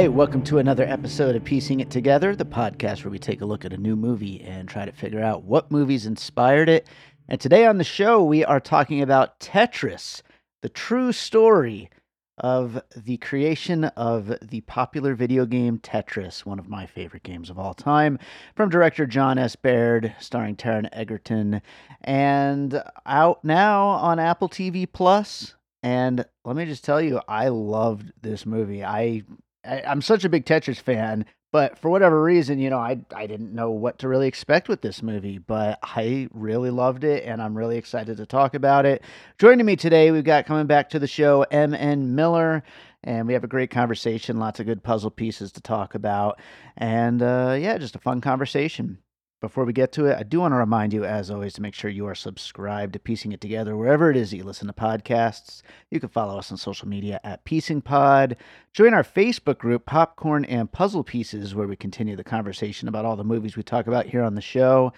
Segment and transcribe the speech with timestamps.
[0.00, 3.44] right, welcome to another episode of Piecing It Together, the podcast where we take a
[3.44, 6.86] look at a new movie and try to figure out what movies inspired it.
[7.28, 10.22] And today on the show, we are talking about Tetris,
[10.62, 11.90] the true story
[12.38, 17.58] of the creation of the popular video game Tetris, one of my favorite games of
[17.58, 18.18] all time,
[18.56, 19.54] from director Jon S.
[19.54, 21.60] Baird, starring Taron Egerton,
[22.00, 25.56] and out now on Apple TV Plus.
[25.82, 28.82] And let me just tell you, I loved this movie.
[28.82, 29.24] I,
[29.64, 33.26] I I'm such a big Tetris fan, but for whatever reason, you know, I I
[33.26, 37.42] didn't know what to really expect with this movie, but I really loved it and
[37.42, 39.02] I'm really excited to talk about it.
[39.38, 42.62] Joining me today, we've got coming back to the show MN Miller
[43.02, 46.38] and we have a great conversation, lots of good puzzle pieces to talk about.
[46.76, 48.98] And uh, yeah, just a fun conversation.
[49.40, 51.72] Before we get to it, I do want to remind you, as always, to make
[51.72, 54.74] sure you are subscribed to Piecing It Together wherever it is that you listen to
[54.74, 55.62] podcasts.
[55.90, 58.36] You can follow us on social media at Piecing Pod.
[58.74, 63.16] Join our Facebook group, Popcorn and Puzzle Pieces, where we continue the conversation about all
[63.16, 64.92] the movies we talk about here on the show.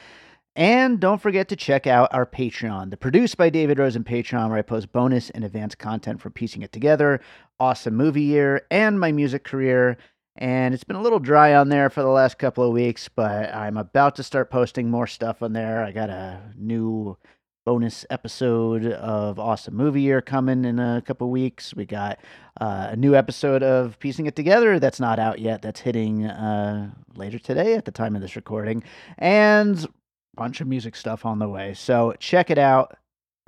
[0.57, 4.59] And don't forget to check out our Patreon, the Produced by David Rosen Patreon, where
[4.59, 7.21] I post bonus and advanced content for Piecing It Together,
[7.61, 9.97] Awesome Movie Year, and my music career
[10.37, 13.55] and it's been a little dry on there for the last couple of weeks, but
[13.55, 15.85] I'm about to start posting more stuff on there.
[15.85, 17.19] I got a new
[17.65, 21.75] bonus episode of Awesome Movie Year coming in a couple weeks.
[21.75, 22.19] We got
[22.61, 25.63] uh, a new episode of Piecing It Together that's not out yet.
[25.63, 28.83] That's hitting uh, later today at the time of this recording,
[29.19, 29.89] and a
[30.35, 31.75] bunch of music stuff on the way.
[31.75, 32.97] So check it out.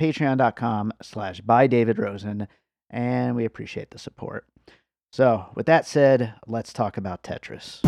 [0.01, 2.47] Patreon.com slash by David Rosen,
[2.91, 4.45] and we appreciate the support.
[5.15, 7.85] So, with that said, let's talk about Tetris.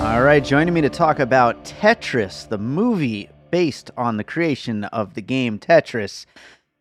[0.00, 5.12] All right, joining me to talk about Tetris, the movie based on the creation of
[5.12, 6.24] the game Tetris,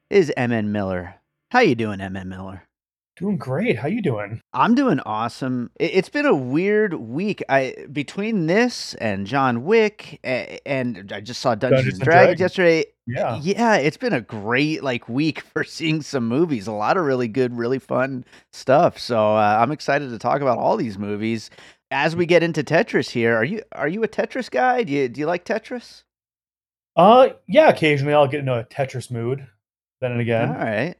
[0.09, 1.15] is MN Miller.
[1.51, 2.63] How you doing, MN Miller?
[3.17, 3.77] Doing great.
[3.77, 4.39] How you doing?
[4.53, 5.69] I'm doing awesome.
[5.77, 7.43] It's been a weird week.
[7.49, 12.39] I between this and John Wick, and I just saw Dungeons, Dungeons and Dragons, Dragons
[12.39, 12.85] yesterday.
[13.07, 16.67] Yeah, yeah, it's been a great like week for seeing some movies.
[16.67, 18.97] A lot of really good, really fun stuff.
[18.97, 21.51] So uh, I'm excited to talk about all these movies
[21.91, 23.11] as we get into Tetris.
[23.11, 24.83] Here, are you are you a Tetris guy?
[24.83, 26.03] Do you do you like Tetris?
[26.95, 27.69] Uh, yeah.
[27.69, 29.45] Occasionally, I'll get into a Tetris mood.
[30.01, 30.49] Then and again.
[30.49, 30.95] All right.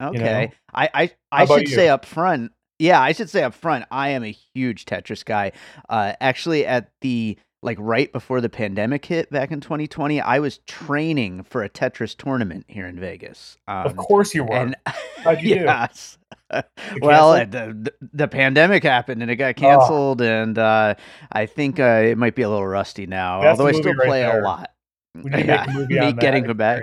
[0.00, 0.18] Okay.
[0.18, 0.52] You know?
[0.74, 1.74] I I, I should you?
[1.74, 2.52] say up front.
[2.78, 3.86] Yeah, I should say up front.
[3.90, 5.52] I am a huge Tetris guy.
[5.88, 10.58] Uh, actually, at the like right before the pandemic hit back in 2020, I was
[10.58, 13.56] training for a Tetris tournament here in Vegas.
[13.66, 14.56] Um, of course you were.
[14.56, 14.76] And,
[15.18, 16.18] How'd you yes.
[16.50, 16.62] do?
[17.02, 20.24] well, the, the, the pandemic happened and it got canceled, oh.
[20.24, 20.94] and uh,
[21.32, 23.42] I think uh, it might be a little rusty now.
[23.42, 24.70] That's although I still play a lot.
[25.24, 26.82] We need yeah, me getting back.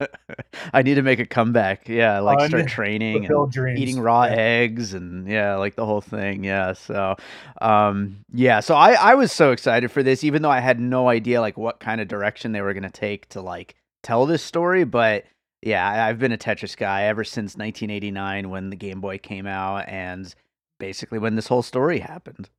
[0.72, 1.88] I need to make a comeback.
[1.88, 3.80] Yeah, like Un- start training and dreams.
[3.80, 4.32] eating raw yeah.
[4.32, 6.44] eggs and yeah, like the whole thing.
[6.44, 6.72] Yeah.
[6.72, 7.16] So,
[7.60, 8.60] um, yeah.
[8.60, 11.56] So I I was so excited for this, even though I had no idea like
[11.56, 14.84] what kind of direction they were gonna take to like tell this story.
[14.84, 15.24] But
[15.62, 19.88] yeah, I've been a Tetris guy ever since 1989 when the Game Boy came out,
[19.88, 20.32] and
[20.78, 22.50] basically when this whole story happened.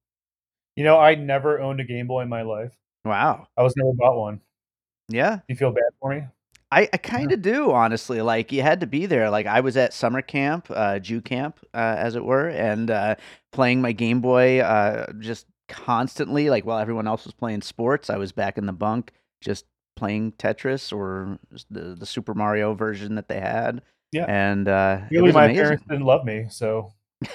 [0.76, 2.74] You know, I never owned a Game Boy in my life.
[3.06, 3.48] Wow.
[3.56, 4.42] I was never bought one.
[5.10, 5.40] Yeah.
[5.48, 6.24] You feel bad for me?
[6.72, 8.22] I, I kind of do, honestly.
[8.22, 9.30] Like you had to be there.
[9.30, 13.16] Like I was at summer camp, uh, Jew camp, uh, as it were, and uh,
[13.52, 16.50] playing my Game Boy uh, just constantly.
[16.50, 19.12] Like while everyone else was playing sports, I was back in the bunk
[19.42, 19.66] just
[19.96, 21.40] playing Tetris or
[21.70, 23.82] the the Super Mario version that they had.
[24.12, 25.64] Yeah, and uh, really, my amazing.
[25.64, 26.92] parents didn't love me, so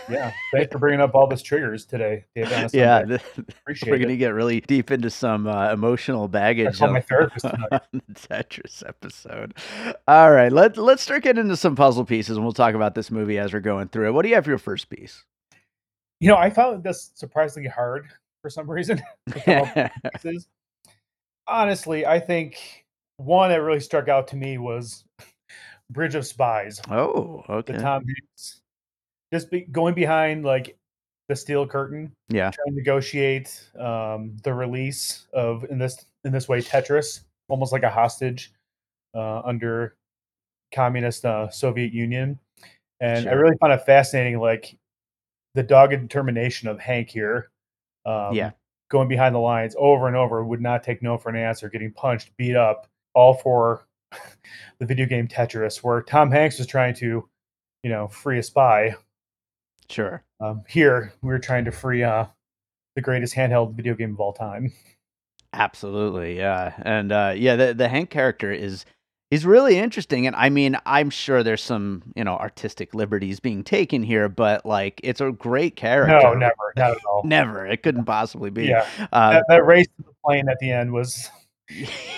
[0.08, 2.72] yeah, thanks for bringing up all those triggers today, Dave.
[2.72, 3.20] Yeah, the,
[3.66, 7.80] we're going to get really deep into some uh, emotional baggage on my therapist the
[8.12, 9.54] Tetris episode.
[10.08, 13.10] All right, let let's start getting into some puzzle pieces, and we'll talk about this
[13.10, 14.12] movie as we're going through it.
[14.12, 15.24] What do you have for your first piece?
[16.20, 18.08] You know, I found this surprisingly hard
[18.42, 19.02] for some reason.
[21.46, 22.84] Honestly, I think
[23.16, 25.04] one that really struck out to me was
[25.90, 26.80] Bridge of Spies.
[26.90, 27.74] Oh, okay.
[27.74, 28.59] The Tom Hanks
[29.32, 30.76] just be, going behind like
[31.28, 32.12] the steel curtain.
[32.28, 37.72] Yeah, trying to negotiate um, the release of in this in this way Tetris, almost
[37.72, 38.52] like a hostage
[39.14, 39.96] uh, under
[40.74, 42.38] communist uh, Soviet Union.
[43.00, 43.32] And sure.
[43.32, 44.76] I really found it fascinating, like
[45.54, 47.50] the dogged determination of Hank here.
[48.04, 48.50] Um, yeah,
[48.90, 51.92] going behind the lines over and over, would not take no for an answer, getting
[51.92, 53.86] punched, beat up, all for
[54.78, 57.28] the video game Tetris, where Tom Hanks was trying to,
[57.82, 58.94] you know, free a spy
[59.90, 60.22] Sure.
[60.40, 62.26] Um, here, we are trying to free uh,
[62.94, 64.72] the greatest handheld video game of all time.
[65.52, 68.86] Absolutely, yeah, and uh, yeah, the the Hank character is
[69.32, 73.62] is really interesting, and I mean, I'm sure there's some, you know, artistic liberties being
[73.64, 76.18] taken here, but like, it's a great character.
[76.20, 77.22] No, never, not at all.
[77.24, 77.66] never.
[77.66, 78.66] It couldn't possibly be.
[78.66, 81.30] Yeah, Uh, that, that race to the plane at the end was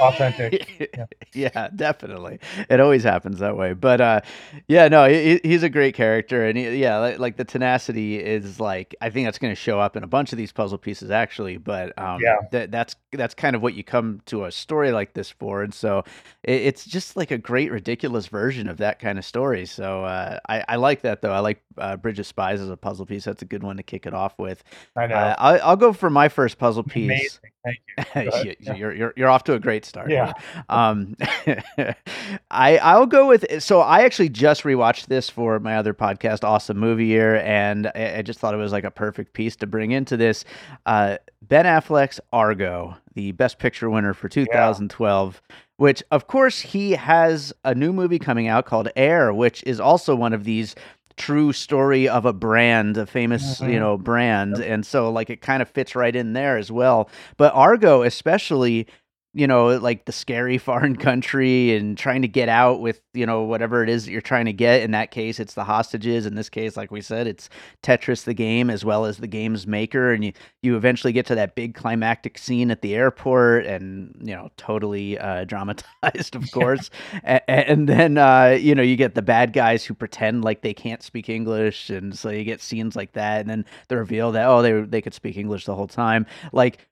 [0.00, 0.90] authentic.
[0.96, 1.06] yeah.
[1.34, 1.68] Yeah.
[1.74, 2.38] definitely.
[2.68, 3.72] It always happens that way.
[3.72, 4.20] But uh,
[4.68, 8.60] yeah, no, he, he's a great character, and he, yeah, like, like, the tenacity is
[8.60, 11.10] like I think that's going to show up in a bunch of these puzzle pieces
[11.10, 11.56] actually.
[11.56, 12.36] But um, Yeah.
[12.52, 15.72] that that's that's kind of what you come to a story like this for, and
[15.72, 16.04] so
[16.42, 19.66] it, it's just like a great ridiculous version of that kind of story.
[19.66, 21.32] So uh, I, I like that though.
[21.32, 23.24] I like uh, Bridge of Spies as a puzzle piece.
[23.24, 24.62] That's a good one to kick it off with.
[24.96, 25.14] I know.
[25.14, 27.10] Uh, I, I'll go for my first puzzle piece.
[27.10, 27.51] Amazing.
[27.64, 28.04] Thank you.
[28.04, 28.46] Go ahead.
[28.46, 28.74] You- Yeah.
[28.74, 30.10] you're, you're you're off to a great start.
[30.10, 30.32] Yeah.
[30.68, 31.16] Um,
[32.50, 36.78] I I'll go with so I actually just rewatched this for my other podcast, Awesome
[36.78, 39.92] Movie Year, and I, I just thought it was like a perfect piece to bring
[39.92, 40.44] into this.
[40.86, 45.42] Uh, ben Affleck's Argo, the Best Picture winner for 2012.
[45.78, 50.14] Which, of course, he has a new movie coming out called Air, which is also
[50.14, 50.76] one of these
[51.16, 53.80] true story of a brand, a famous, you Mhm.
[53.80, 54.58] know, brand.
[54.58, 57.08] And so like it kind of fits right in there as well.
[57.36, 58.86] But Argo especially,
[59.34, 63.42] you know, like the scary foreign country and trying to get out with, you know,
[63.42, 64.82] whatever it is that you're trying to get.
[64.82, 66.26] In that case, it's the hostages.
[66.26, 67.48] In this case, like we said, it's
[67.82, 70.12] Tetris the game as well as the game's maker.
[70.12, 70.32] And you
[70.62, 75.18] you eventually get to that big climactic scene at the airport and, you know, totally
[75.18, 76.90] uh dramatized, of course.
[77.24, 80.74] A- and then uh, you know you get the bad guys who pretend like they
[80.74, 84.46] can't speak English, and so you get scenes like that, and then the reveal that
[84.46, 86.26] oh they they could speak English the whole time.
[86.52, 86.88] Like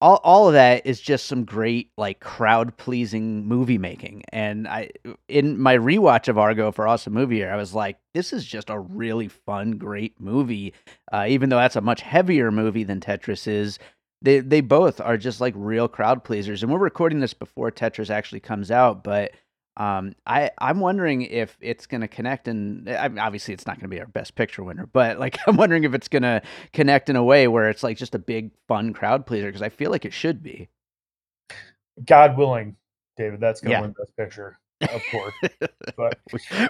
[0.00, 4.22] all all of that is just some great like crowd pleasing movie making.
[4.30, 4.90] And I
[5.28, 8.70] in my rewatch of Argo for Awesome Movie Year, I was like, this is just
[8.70, 10.74] a really fun, great movie.
[11.12, 13.78] Uh, even though that's a much heavier movie than Tetris is.
[14.22, 18.08] They they both are just like real crowd pleasers, and we're recording this before Tetris
[18.08, 19.32] actually comes out, but
[19.76, 23.76] um, I I'm wondering if it's going to connect, and I mean, obviously it's not
[23.76, 26.42] going to be our best picture winner, but like I'm wondering if it's going to
[26.72, 29.68] connect in a way where it's like just a big fun crowd pleaser because I
[29.68, 30.68] feel like it should be.
[32.04, 32.76] God willing,
[33.16, 33.80] David, that's going to Yeah.
[33.82, 34.58] win Best Picture,
[34.92, 35.34] of course.
[35.96, 36.18] But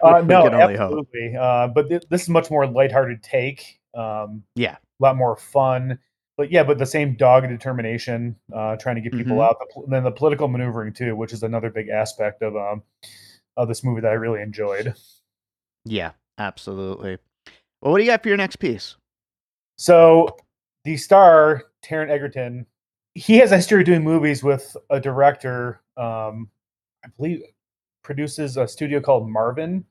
[0.05, 1.09] uh, we no, can only hope.
[1.11, 1.37] absolutely.
[1.37, 3.81] Uh, but th- this is much more lighthearted take.
[3.93, 4.77] Um, Yeah.
[4.77, 5.99] a lot more fun.
[6.37, 9.45] But yeah, but the same dogged determination, uh, trying to get people Mhm.
[9.49, 9.57] out.
[9.73, 12.83] Pol- then the political maneuvering too, which is another big aspect of um,
[13.57, 14.95] of this movie that I really enjoyed.
[15.87, 17.17] Yeah, absolutely.
[17.81, 18.97] Well, what do you got for your next piece?
[19.79, 20.37] So
[20.85, 22.67] the star Taron Egerton,
[23.15, 25.81] he has a history of doing movies with a director.
[25.97, 26.51] Um,
[27.05, 27.43] I believe
[28.03, 29.85] produces a studio called Marvin.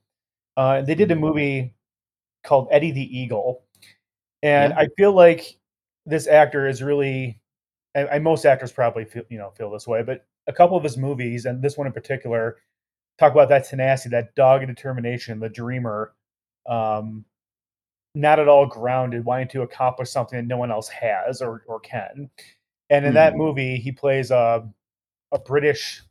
[0.56, 1.74] Uh, they did a movie
[2.44, 3.64] called Eddie the Eagle,
[4.42, 4.78] and Yeah.
[4.78, 5.58] I feel like
[6.06, 7.40] this actor is really.
[7.94, 10.84] And, and most actors probably feel you know feel this way, but a couple of
[10.84, 12.58] his movies, and this one in particular,
[13.18, 16.14] talk about that tenacity, that dogged determination, the dreamer.
[16.68, 17.24] Um,
[18.14, 21.80] not at all grounded, wanting to accomplish something that no one else has or or
[21.80, 22.30] can.
[22.90, 23.36] And in that Mhm.
[23.38, 24.68] movie, he plays a
[25.32, 26.02] a British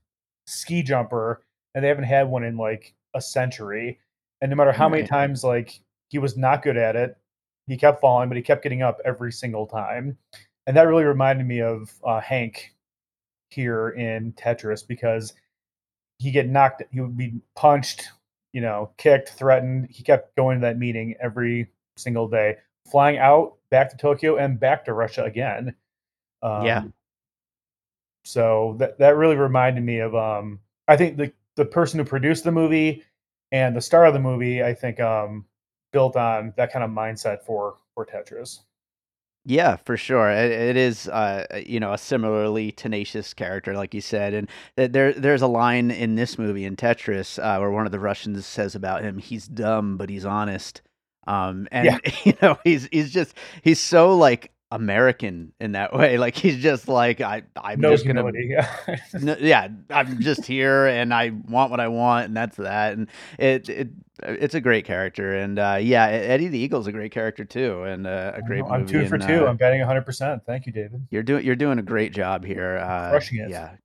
[0.48, 1.46] ski jumper,
[1.76, 4.00] and they haven't had one in like a century.
[4.42, 7.18] And no matter how many times like he was not good at it,
[7.68, 10.18] he kept falling, but he kept getting up every single time.
[10.68, 12.74] And that really reminded me of uh, Hank
[13.50, 15.34] here in Tetris because
[16.20, 18.10] he get knocked, he would be punched,
[18.54, 19.88] you know, kicked, threatened.
[19.90, 21.68] He kept going to that meeting every
[21.98, 22.58] single day,
[22.90, 25.76] flying out back to Tokyo and back to Russia again.
[26.42, 26.84] Um, Yeah.
[28.24, 32.44] So that that really reminded me of um I think the the person who produced
[32.44, 33.04] the movie
[33.52, 35.46] and the star of the movie I think um
[35.96, 38.60] built on that kind of mindset for for Tetris.
[39.48, 40.32] Yeah, for sure.
[40.32, 44.92] It, it is, uh, you know, a similarly tenacious character, like you said, and th-
[44.92, 48.44] there there's a line in this movie in Tetris uh, where one of the Russians
[48.46, 50.82] says about him, "He's dumb, but he's honest."
[51.28, 52.00] Um, and Yeah.
[52.26, 56.18] you know, he's he's just he's so like American in that way.
[56.26, 58.24] Like he's just like I I'm No just gonna.
[58.34, 58.68] Yeah.
[59.22, 62.94] no, yeah, I'm just here and I want what I want and that's that.
[62.94, 63.08] And
[63.38, 63.90] it it
[64.24, 68.08] it's a great character and uh, yeah, Eddie the Eagle's a great character too and
[68.08, 68.64] uh, a great.
[68.64, 69.46] I'm two for and, two.
[69.46, 70.46] uh, I'm betting 100%.
[70.46, 71.06] Thank you, David.
[71.12, 72.78] you're doing you're doing a great job here.
[72.78, 73.50] Uh, Crushing it.
[73.50, 73.76] Yeah,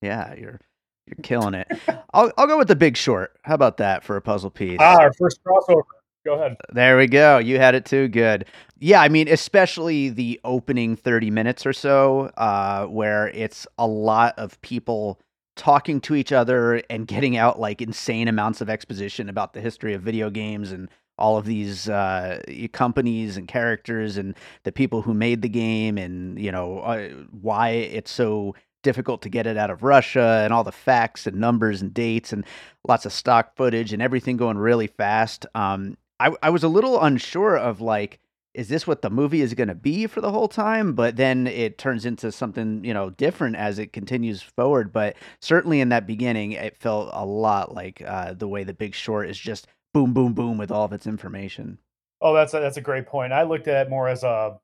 [0.00, 0.60] yeah, you're
[1.06, 1.68] you're killing it.
[2.12, 3.38] I'll I'll go with the Big Short.
[3.42, 4.78] How about that for a puzzle piece?
[4.80, 5.82] Ah, our first crossover.
[6.26, 6.56] Go ahead.
[6.72, 7.38] There we go.
[7.38, 8.08] You had it too.
[8.08, 8.46] Good.
[8.80, 14.36] Yeah, I mean, especially the opening 30 minutes or so, uh, where it's a lot
[14.36, 15.20] of people
[15.54, 19.94] talking to each other and getting out like insane amounts of exposition about the history
[19.94, 22.42] of video games and all of these uh,
[22.72, 27.08] companies and characters and the people who made the game and, you know, uh,
[27.40, 28.52] why it's so
[28.82, 32.32] difficult to get it out of Russia and all the facts and numbers and dates
[32.32, 32.44] and
[32.86, 35.46] lots of stock footage and everything going really fast.
[35.54, 38.20] Um, I, I was a little unsure of like,
[38.54, 40.94] is this what the movie is going to be for the whole time?
[40.94, 44.92] But then it turns into something, you know, different as it continues forward.
[44.92, 48.94] But certainly in that beginning, it felt a lot like uh, the way The Big
[48.94, 51.78] Short is just boom, boom, boom with all of its information.
[52.22, 53.34] Oh, that's a, that's a great point.
[53.34, 54.58] I looked at it more as a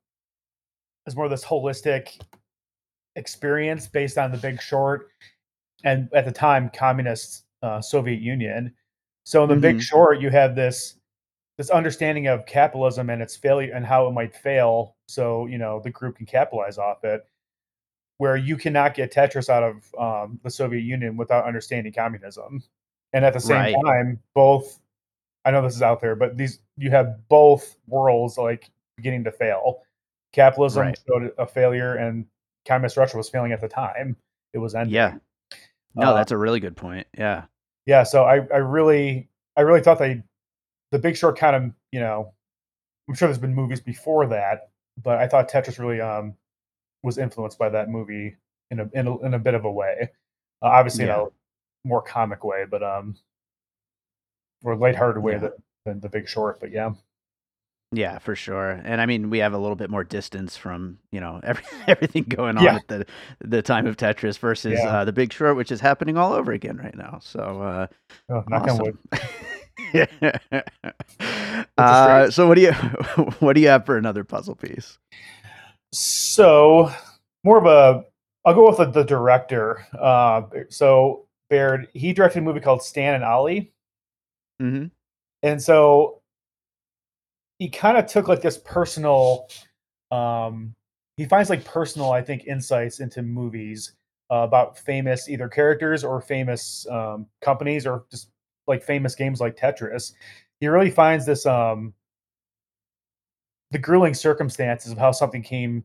[1.05, 2.19] as more of this holistic
[3.15, 5.09] experience based on The Big Short,
[5.83, 8.73] and at the time, communist uh, Soviet Union.
[9.23, 9.61] So in The mm-hmm.
[9.61, 10.95] Big Short, you have this
[11.57, 15.79] this understanding of capitalism and its failure and how it might fail so you know
[15.83, 17.27] the group can capitalize off it
[18.17, 22.63] where you cannot get tetris out of um, the soviet union without understanding communism.
[23.11, 23.75] And at the same right.
[23.85, 24.79] time both
[25.45, 29.31] i know this is out there but these you have both worlds like beginning to
[29.31, 29.81] fail.
[30.31, 30.99] Capitalism right.
[31.07, 32.25] showed a failure and
[32.67, 34.15] communist russia was failing at the time
[34.53, 34.95] it was ending.
[34.95, 35.15] Yeah.
[35.95, 37.05] No uh, that's a really good point.
[37.17, 37.45] Yeah.
[37.85, 40.23] Yeah so i i really i really thought they
[40.93, 42.33] the Big Short kind of, you know,
[43.09, 44.69] I'm sure there's been movies before that,
[45.01, 46.35] but I thought Tetris really um
[47.01, 48.37] was influenced by that movie
[48.71, 50.11] in a in a, in a bit of a way.
[50.61, 51.15] Uh, obviously, yeah.
[51.15, 53.15] in a more comic way, but um,
[54.63, 55.39] or lighthearted way yeah.
[55.39, 55.51] than,
[55.85, 56.59] than the Big Short.
[56.59, 56.91] But yeah.
[57.91, 58.71] Yeah, for sure.
[58.71, 62.23] And I mean, we have a little bit more distance from you know every, everything
[62.23, 62.75] going on yeah.
[62.75, 63.05] at the
[63.41, 64.89] the time of Tetris versus yeah.
[64.89, 67.19] uh, the Big Short, which is happening all over again right now.
[67.21, 67.87] So, uh,
[68.29, 68.79] oh, knock awesome.
[68.79, 68.97] on wood.
[71.77, 72.71] uh, so what do you
[73.39, 74.97] what do you have for another puzzle piece?
[75.91, 76.91] So
[77.43, 78.05] more of a
[78.45, 79.85] I'll go with the, the director.
[79.97, 83.71] Uh, so Baird he directed a movie called Stan and Ollie,
[84.61, 84.87] mm-hmm.
[85.43, 86.21] and so
[87.59, 89.47] he kind of took like this personal.
[90.11, 90.73] Um,
[91.17, 93.93] he finds like personal, I think, insights into movies
[94.31, 98.29] uh, about famous either characters or famous um, companies or just
[98.67, 100.13] like famous games like Tetris,
[100.59, 101.93] he really finds this um
[103.71, 105.83] the grueling circumstances of how something came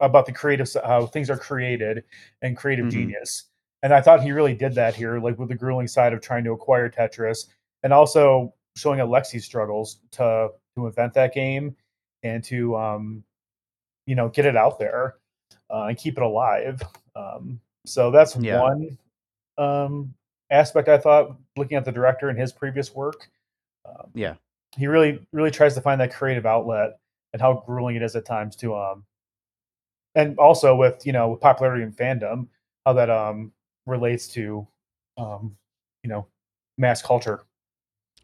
[0.00, 2.04] about the creative how things are created
[2.42, 3.00] and creative mm-hmm.
[3.00, 3.44] genius.
[3.82, 6.44] And I thought he really did that here, like with the grueling side of trying
[6.44, 7.46] to acquire Tetris
[7.82, 11.74] and also showing Alexei's struggles to to invent that game
[12.22, 13.24] and to um
[14.06, 15.16] you know get it out there
[15.70, 16.82] uh, and keep it alive.
[17.14, 18.60] Um, so that's yeah.
[18.60, 18.98] one
[19.58, 20.14] um
[20.50, 23.28] aspect I thought looking at the director and his previous work.
[23.84, 24.34] Um, yeah,
[24.76, 26.98] he really really tries to find that creative outlet
[27.32, 29.04] and how grueling it is at times to um
[30.14, 32.48] and also with you know with popularity and fandom
[32.84, 33.52] how that um
[33.86, 34.66] relates to
[35.18, 35.56] um
[36.02, 36.26] you know
[36.78, 37.44] mass culture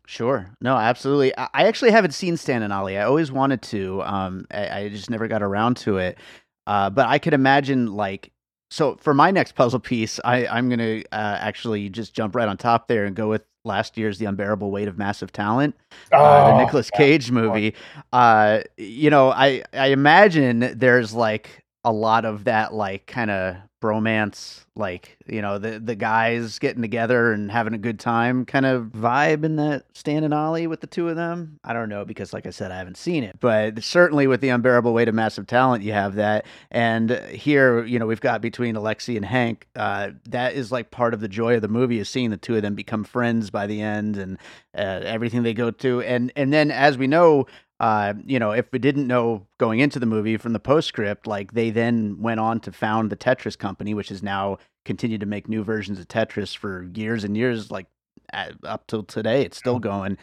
[0.04, 0.50] Sure.
[0.60, 1.34] No, absolutely.
[1.36, 2.98] I actually haven't seen Stan and Ollie.
[2.98, 4.02] I always wanted to.
[4.02, 6.18] Um, I, I just never got around to it.
[6.66, 8.32] Uh, but I could imagine like
[8.72, 12.48] so for my next puzzle piece, I, I'm going to uh, actually just jump right
[12.48, 15.76] on top there and go with last year's The Unbearable Weight of Massive Talent,
[16.10, 17.74] oh, uh, the oh, Nicolas Cage movie.
[18.14, 23.56] Uh, you know, I I imagine there's like a lot of that like kind of
[23.82, 28.64] bromance like you know the the guys getting together and having a good time kind
[28.64, 31.58] of vibe in that Stan and Ollie with the two of them.
[31.64, 34.48] I don't know because like I said I haven't seen it, but certainly with the
[34.48, 36.46] unbearable weight of massive talent you have that.
[36.70, 39.66] And here you know we've got between Alexi and Hank.
[39.76, 42.56] Uh, that is like part of the joy of the movie is seeing the two
[42.56, 44.38] of them become friends by the end and
[44.74, 46.00] uh, everything they go to.
[46.02, 47.46] And and then as we know
[47.82, 51.52] uh, you know, if we didn't know going into the movie from the postscript, like
[51.52, 55.48] they then went on to found the Tetris company, which has now continued to make
[55.48, 57.88] new versions of Tetris for years and years, like
[58.32, 60.16] up till today, it's still going.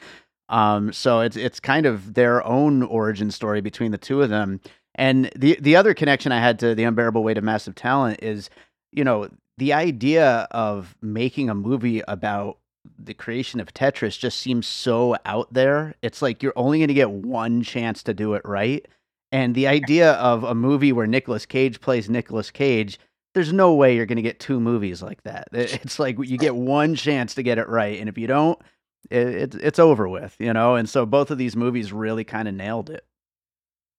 [0.48, 4.62] Um, so it's it's kind of their own origin story between the two of them.
[4.96, 8.50] And the the other connection I had to the unbearable weight of massive talent is,
[8.94, 12.59] you know, the idea of making a movie about
[12.98, 15.96] the creation of Tetris just seems so out there.
[16.02, 18.86] It's like you're only going to get one chance to do it right.
[19.32, 23.00] And the idea of a movie where Nicolas Cage plays Nicolas Cage,
[23.36, 25.48] there's no way you're going to get two movies like that.
[25.54, 28.60] It's like you get one chance to get it right, and if you don't,
[29.10, 30.76] it, it, it's over with, you know.
[30.76, 33.06] And so both of these movies really kind of nailed it.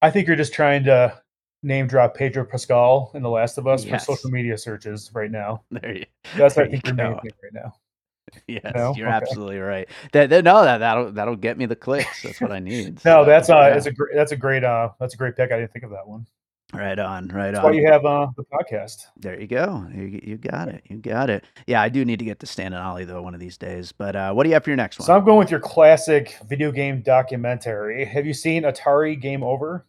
[0.03, 1.21] I think you're just trying to
[1.63, 4.05] name drop Pedro Pascal in The Last of Us yes.
[4.05, 5.63] for social media searches right now.
[5.71, 6.07] There you,
[6.37, 7.75] That's there I think you are thing right now.
[8.47, 8.95] Yes, no?
[8.97, 9.17] you're okay.
[9.17, 9.89] absolutely right.
[10.13, 12.23] That, that, no, that that'll that'll get me the clicks.
[12.23, 12.95] That's what I need.
[13.05, 13.71] no, so, that's uh, yeah.
[13.71, 15.53] that's a great that's a great uh that's a great pick.
[15.53, 16.27] I didn't think of that one.
[16.73, 17.65] Right on, right that's on.
[17.65, 19.07] Why you have uh the podcast?
[19.17, 19.87] There you go.
[19.95, 20.83] You, you got it.
[20.89, 21.45] You got it.
[21.67, 23.93] Yeah, I do need to get to Stan and Ollie though one of these days.
[23.93, 25.07] But uh, what do you have for your next one?
[25.07, 28.05] So I'm going with your classic video game documentary.
[28.05, 29.87] Have you seen Atari Game Over?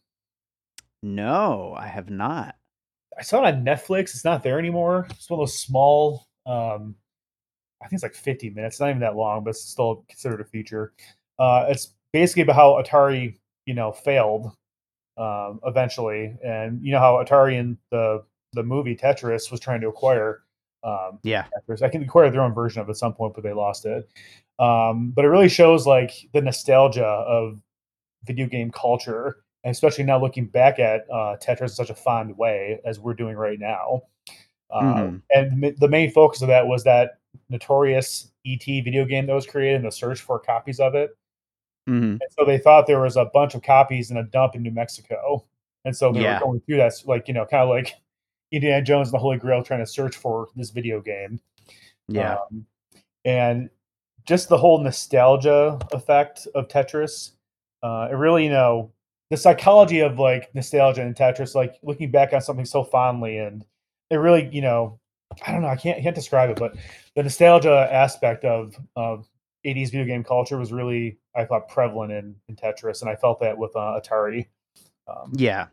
[1.03, 2.55] No, I have not.
[3.17, 4.15] I saw it on Netflix.
[4.15, 5.07] It's not there anymore.
[5.09, 6.27] It's one of those small.
[6.45, 6.95] Um,
[7.81, 8.79] I think it's like 50 minutes.
[8.79, 10.93] Not even that long, but it's still considered a feature.
[11.39, 14.51] Uh, it's basically about how Atari, you know, failed
[15.17, 18.23] um, eventually, and you know how Atari in the
[18.53, 20.43] the movie Tetris was trying to acquire.
[20.83, 21.81] Um, yeah, Tetris.
[21.81, 24.09] I can acquire their own version of it at some point, but they lost it.
[24.59, 27.59] Um, but it really shows like the nostalgia of
[28.25, 32.37] video game culture, and especially now looking back at uh, Tetris in such a fond
[32.37, 34.03] way as we're doing right now.
[34.71, 35.17] Uh, mm-hmm.
[35.31, 37.17] And the main focus of that was that
[37.49, 41.15] notorious ET video game that was created and the search for copies of it.
[41.89, 42.17] Mm-hmm.
[42.37, 45.43] so they thought there was a bunch of copies in a dump in New Mexico.
[45.83, 46.39] And so they yeah.
[46.39, 47.95] were going through that, like, you know, kind of like
[48.51, 51.39] Indiana Jones and the Holy Grail trying to search for this video game.
[52.07, 52.35] Yeah.
[52.35, 52.65] Um,
[53.25, 53.69] and
[54.25, 57.31] just the whole nostalgia effect of Tetris.
[57.81, 58.91] Uh, it really, you know,
[59.31, 63.65] the psychology of like nostalgia and Tetris, like looking back on something so fondly, and
[64.09, 64.99] it really, you know,
[65.45, 66.75] I don't know, I can't can't describe it, but
[67.15, 69.27] the nostalgia aspect of of
[69.65, 73.39] 80s video game culture was really, I thought, prevalent in, in Tetris, and I felt
[73.41, 74.47] that with uh, Atari.
[75.07, 75.67] Um, yeah,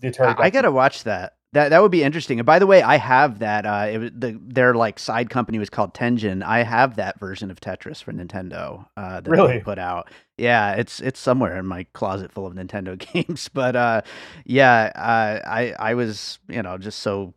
[0.00, 0.38] the Atari.
[0.38, 1.34] I, I gotta watch that.
[1.52, 2.38] That that would be interesting.
[2.38, 3.66] And by the way, I have that.
[3.66, 6.44] Uh, it was the their like side company was called Tengen.
[6.44, 8.86] I have that version of Tetris for Nintendo.
[8.96, 10.10] Uh, that really put out.
[10.38, 13.50] Yeah, it's it's somewhere in my closet full of Nintendo games.
[13.52, 14.02] But uh,
[14.44, 17.34] yeah, uh, I I was you know just so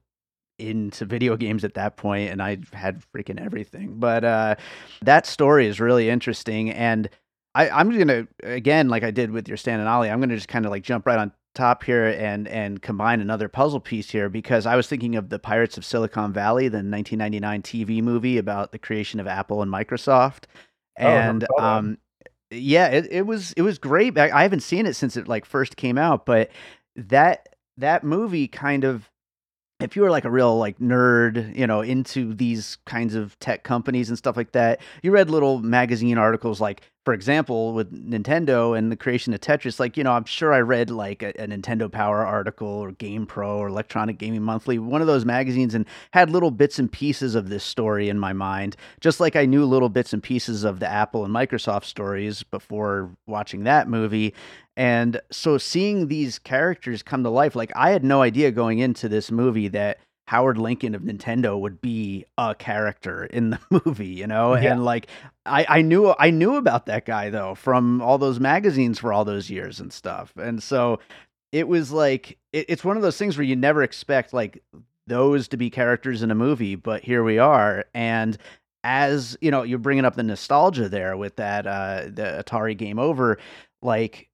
[0.63, 3.95] into video games at that point and I had freaking everything.
[3.99, 4.55] But uh,
[5.01, 7.09] that story is really interesting and
[7.55, 10.47] I, I'm gonna again, like I did with your Stan and Ollie, I'm gonna just
[10.47, 14.27] kind of like jump right on top here and and combine another puzzle piece here
[14.27, 18.71] because I was thinking of the Pirates of Silicon Valley, the 1999 TV movie about
[18.71, 20.45] the creation of Apple and Microsoft,
[20.99, 21.97] oh, and oh, um,
[22.49, 24.17] yeah, it, it was it was great.
[24.17, 26.49] I, I haven't seen it since it like first came out, but
[26.95, 29.09] that that movie kind of
[29.83, 33.63] if you were like a real like nerd, you know, into these kinds of tech
[33.63, 38.77] companies and stuff like that, you read little magazine articles like for example, with Nintendo
[38.77, 41.47] and the creation of Tetris, like, you know, I'm sure I read like a, a,
[41.47, 45.85] Nintendo Power article or Game Pro or Electronic Gaming Monthly, one of those magazines, and
[46.11, 49.65] had little bits and pieces of this story in my mind, just like I knew
[49.65, 54.33] little bits and pieces of the Apple and Microsoft stories before watching that movie.
[54.77, 59.09] And so seeing these characters come to life, like, I had no idea going into
[59.09, 64.27] this movie that Howard Lincoln of Nintendo would be a character in the movie, you
[64.27, 64.55] know?
[64.55, 64.71] Yeah.
[64.73, 65.07] And like
[65.45, 69.25] I, I knew I knew about that guy though from all those magazines for all
[69.25, 70.33] those years and stuff.
[70.37, 70.99] And so
[71.51, 74.63] it was like it, it's one of those things where you never expect like
[75.07, 77.85] those to be characters in a movie, but here we are.
[77.93, 78.37] And
[78.83, 82.99] as you know, you're bringing up the nostalgia there with that uh, the Atari Game
[82.99, 83.37] Over
[83.83, 84.29] like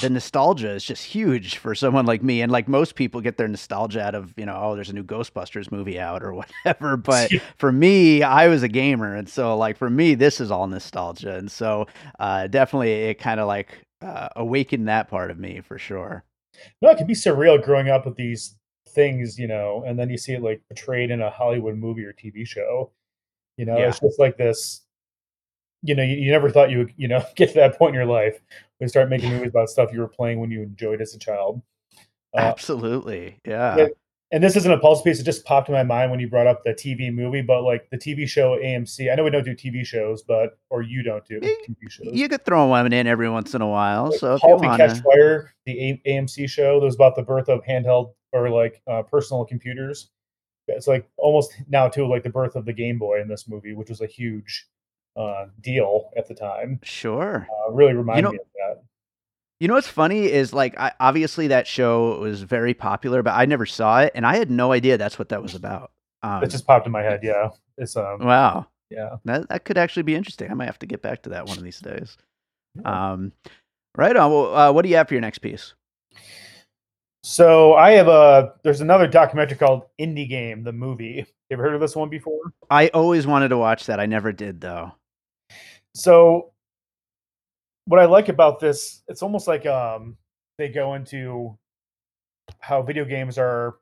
[0.00, 3.48] the nostalgia is just huge for someone like me and like most people get their
[3.48, 6.32] nostalgia out of you know oh there's a new ghostbusters movie out or
[6.64, 10.50] whatever but for me i was a gamer and so like for me this is
[10.50, 11.86] all nostalgia and so
[12.18, 16.22] uh definitely it kind of like uh, awakened that part of me for sure
[16.82, 18.56] no it can be surreal growing up with these
[18.90, 22.12] things you know and then you see it like portrayed in a hollywood movie or
[22.12, 22.90] tv show
[23.56, 23.88] you know yeah.
[23.88, 24.86] it's just like this
[25.86, 27.94] you know, you, you, never thought you would, you know, get to that point in
[27.94, 28.40] your life
[28.78, 31.62] when start making movies about stuff you were playing when you enjoyed as a child.
[32.36, 33.88] Uh, Absolutely, yeah.
[34.32, 36.48] And this isn't a pulse piece; it just popped in my mind when you brought
[36.48, 37.42] up the TV movie.
[37.42, 40.82] But like the TV show AMC, I know we don't do TV shows, but or
[40.82, 42.08] you don't do TV shows.
[42.10, 44.10] You could throw one in every once in a while.
[44.10, 47.62] Like so, Halt and Catch Fire, the AMC show, that was about the birth of
[47.64, 50.10] handheld or like uh, personal computers.
[50.66, 53.74] It's like almost now too like the birth of the Game Boy in this movie,
[53.74, 54.66] which was a huge
[55.16, 56.80] uh, deal at the time.
[56.82, 57.46] Sure.
[57.48, 58.38] Uh, really reminded you know, me.
[59.60, 63.46] You know what's funny is like I, obviously that show was very popular, but I
[63.46, 65.92] never saw it, and I had no idea that's what that was about.
[66.22, 67.20] Um, it just popped in my head.
[67.22, 68.18] Yeah, it's um.
[68.20, 68.66] Wow.
[68.90, 69.16] Yeah.
[69.24, 70.50] That that could actually be interesting.
[70.50, 72.16] I might have to get back to that one of these days.
[72.84, 73.32] Um,
[73.96, 74.30] right on.
[74.30, 75.74] Well, uh, what do you have for your next piece?
[77.22, 78.52] So I have a.
[78.62, 81.26] There's another documentary called Indie Game, the movie.
[81.48, 82.52] You ever heard of this one before?
[82.70, 84.00] I always wanted to watch that.
[84.00, 84.92] I never did though.
[85.94, 86.52] So
[87.86, 90.16] what I like about this, it's almost like um
[90.58, 91.56] they go into
[92.60, 93.76] how video games are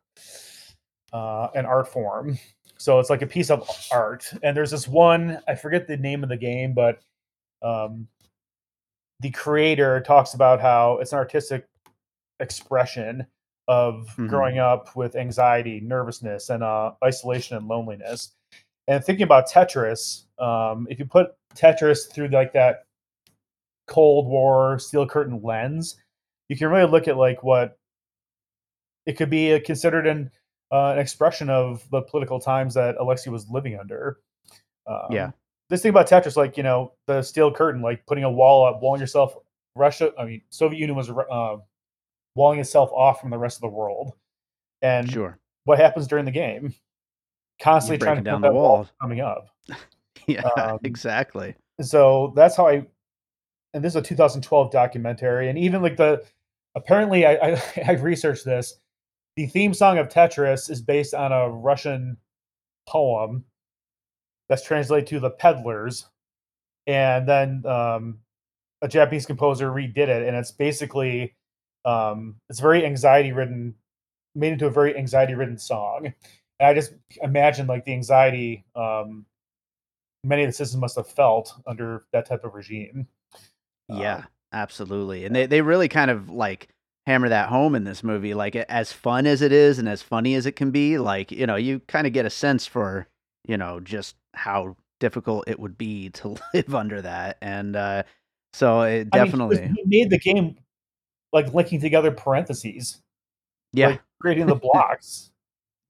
[1.12, 2.38] uh, an art form.
[2.76, 4.30] So it's like a piece of art.
[4.42, 7.00] And there's this one, I forget the name of the game, but
[7.62, 8.08] um,
[9.20, 11.66] the creator talks about how it's an artistic
[12.40, 13.26] expression
[13.68, 14.26] of mm-hmm.
[14.26, 18.32] growing up with anxiety, nervousness, and uh, isolation and loneliness.
[18.88, 22.84] And thinking about Tetris, um, if you put Tetris through like that
[23.86, 25.96] Cold War Steel Curtain lens,
[26.48, 27.78] you can really look at like what
[29.06, 30.30] it could be considered in
[30.72, 34.18] uh, an expression of the political times that Alexei was living under.
[34.86, 35.30] Um, yeah.
[35.70, 38.80] This thing about Tetris, like you know, the steel curtain, like putting a wall up,
[38.82, 39.34] walling yourself.
[39.76, 41.56] Russia, I mean, Soviet Union was uh,
[42.36, 44.12] walling itself off from the rest of the world.
[44.82, 45.38] And Sure.
[45.64, 46.72] what happens during the game?
[47.60, 48.88] Constantly trying to down put the that wall wall.
[49.00, 49.48] coming up.
[50.26, 50.40] Yeah.
[50.56, 51.54] Um, exactly.
[51.82, 52.86] so that's how I.
[53.74, 56.24] And this is a 2012 documentary, and even like the,
[56.74, 58.74] apparently I I, I researched this.
[59.36, 62.16] The theme song of Tetris is based on a Russian
[62.88, 63.44] poem
[64.48, 66.06] that's translated to the Peddlers,
[66.86, 68.20] and then um,
[68.80, 71.34] a Japanese composer redid it, and it's basically
[71.84, 73.74] um, it's very anxiety ridden,
[74.34, 76.14] made into a very anxiety ridden song.
[76.60, 79.26] And I just imagine like the anxiety um,
[80.24, 83.06] many of the citizens must have felt under that type of regime.
[83.88, 85.24] Yeah, Um, absolutely.
[85.24, 86.68] And they, they really kind of like
[87.06, 88.34] hammer that home in this movie.
[88.34, 91.46] Like as fun as it is and as funny as it can be, like, you
[91.46, 93.06] know, you kind of get a sense for,
[93.46, 97.36] you know, just how difficult it would be to live under that.
[97.42, 98.04] And uh
[98.52, 100.56] so it I mean, he, definitely made the game
[101.32, 103.02] like linking together parentheses,
[103.72, 105.30] yeah, like creating the blocks.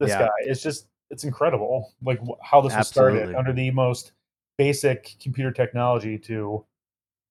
[0.01, 0.21] this Yeah.
[0.21, 4.13] guy, it's just it's incredible, like how this was started under the most
[4.57, 6.65] basic computer technology to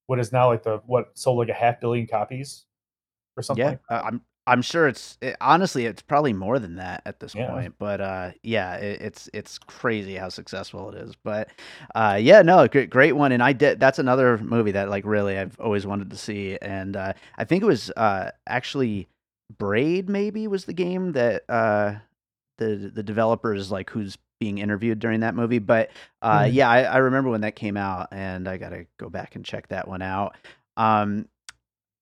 [0.07, 2.65] what is now like the what sold like a half billion copies
[3.37, 3.63] or something.
[3.63, 3.69] yeah.
[3.69, 7.33] like uh, I'm I'm sure it's it, honestly it's probably more than that at this
[7.33, 7.47] Yeah.
[7.49, 7.75] point.
[7.79, 11.15] But uh yeah, it, it's it's crazy how successful it is.
[11.23, 11.49] But
[11.95, 15.37] uh yeah, no, great great one and I did that's another movie that like really
[15.37, 19.07] I've always wanted to see and uh I think it was uh actually
[19.57, 21.95] Braid maybe was the game that uh
[22.57, 25.89] the the developers like who's being interviewed during that movie but
[26.21, 26.53] uh Mhm.
[26.53, 29.69] yeah I, I remember when that came out and i gotta go back and check
[29.69, 30.35] that one out
[30.75, 31.29] um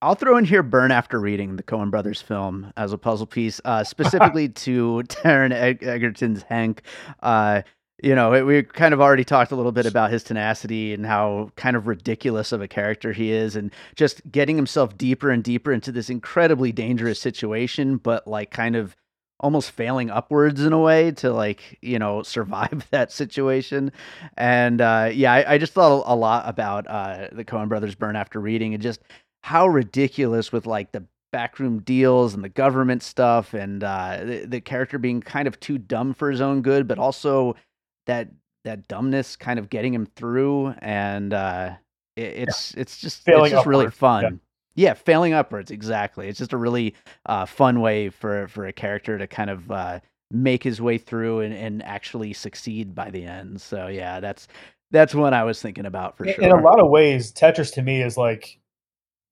[0.02, 3.62] i'll throw in here burn after reading the coen brothers film as a puzzle piece
[3.64, 6.82] uh specifically to Taron Eg- egerton's hank
[7.22, 7.62] uh
[8.02, 11.06] you know we- we kind of already talked a little bit about his tenacity and
[11.06, 15.44] how kind of ridiculous of a character he is and just getting himself deeper and
[15.44, 18.96] deeper into this incredibly dangerous situation but like kind of
[19.42, 23.92] almost failing upwards in a way to like you know survive that situation.
[24.38, 28.16] And uh yeah i, I just thought a lot about uh the coen brothers burn
[28.16, 29.02] after reading and just
[29.44, 34.62] how ridiculous with like the backroom deals and the government stuff and uh the, the
[34.62, 37.56] character being kind of too dumb for his own good but also
[38.06, 38.30] that
[38.64, 40.74] that dumbness kind of getting him through.
[40.80, 41.74] And uh
[42.16, 43.92] it, it's it's just Failing it's just really yeah.
[43.92, 44.40] fun
[44.76, 46.28] yeah, failing upwards, exactly.
[46.28, 50.00] It's just a really uh, fun way for for a character to kind of uh,
[50.32, 53.60] make his way through and, and actually succeed by the end.
[53.62, 54.48] So yeah, that's
[54.92, 56.44] that's one I was thinking about for In- sure.
[56.44, 58.58] In a lot of ways, Tetris to me is like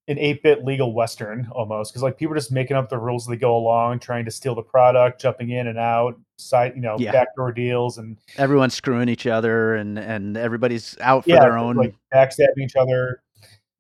[0.08, 3.28] an 8-bit legal western almost because like people are just making up the rules as
[3.30, 6.96] they go along, trying to steal the product, jumping in and out, side you know
[6.98, 7.12] Yeah.
[7.12, 11.76] backdoor deals, and Everyone's screwing each other, and and everybody's out for yeah, their own.
[11.76, 13.22] like backstabbing each other.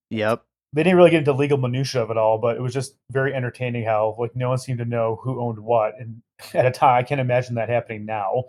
[0.09, 0.43] yep.
[0.73, 3.33] They didn't really get into legal minutia of it all, but it was just very
[3.33, 6.21] entertaining how like no one seemed to know who owned what, and
[6.53, 8.43] at a time I can't imagine that happening now.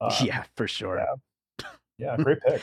[0.00, 0.98] Uh, yeah, for sure.
[1.58, 1.66] yeah.
[1.98, 2.60] yeah, great pick.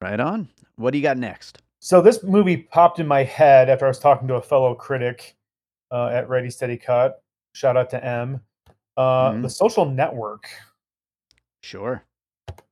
[0.00, 0.48] Right on.
[0.76, 1.62] What do you got next?
[1.80, 5.34] So this movie popped in my head after I was talking to a fellow critic
[5.90, 7.22] uh, at Ready Steady Cut.
[7.54, 8.40] Shout out to M.
[8.96, 9.42] Uh, Mhm.
[9.42, 10.48] The Social Network.
[11.62, 12.02] Sure.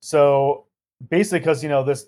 [0.00, 0.66] So
[1.10, 2.06] basically, because you know this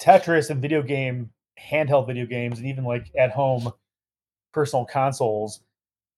[0.00, 1.30] Tetris and video game,
[1.70, 3.72] handheld video games, and even like at home
[4.52, 5.60] personal consoles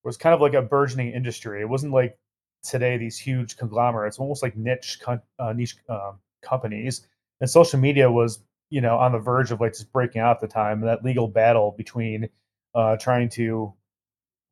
[0.05, 1.61] was kind of like a burgeoning industry.
[1.61, 2.19] It wasn't like
[2.63, 7.07] today these huge conglomerates, almost like niche uh, niche um, companies.
[7.41, 10.41] And social media was you know on the verge of like just breaking out at
[10.41, 10.81] the time.
[10.81, 12.29] And that legal battle between
[12.75, 13.73] uh, trying to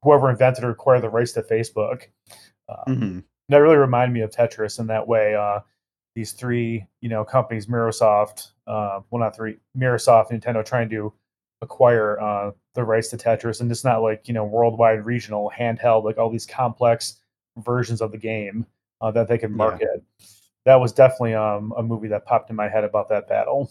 [0.03, 2.05] whoever invented or acquired the rights to Facebook.
[2.69, 3.19] Um, hmm
[3.51, 5.35] that really reminded me of Tetris in that way.
[5.35, 5.61] Uh,
[6.15, 11.13] these three, you know, companies, Microsoft, uh, well, not three, Microsoft, Nintendo, trying to
[11.61, 16.05] acquire uh, the rights to Tetris, and it's not like you know worldwide, regional, handheld,
[16.05, 17.17] like all these complex
[17.59, 18.65] versions of the game
[19.01, 19.57] uh, that they could Yeah.
[19.57, 20.03] market.
[20.67, 23.71] That was definitely um, a movie that popped in my head about that battle.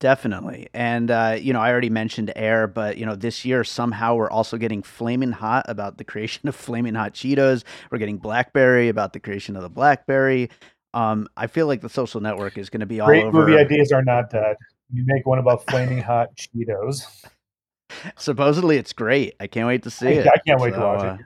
[0.00, 0.68] Definitely.
[0.74, 4.30] And, uh, you know, I already mentioned air, but, you know, this year somehow we're
[4.30, 7.62] also getting Flamin' Hot about the creation of Flamin' Hot Cheetos.
[7.90, 10.50] We're getting Blackberry about the creation of the Blackberry.
[10.94, 13.46] Um, I feel like the social network is going to be all Great over.
[13.46, 14.56] movie ideas are not dead.
[14.92, 17.24] You make one about flaming hot Cheetos.
[18.16, 19.34] Supposedly it's great.
[19.40, 20.26] I can't wait to see I, it.
[20.26, 21.20] I can't wait to So, watch uh, it.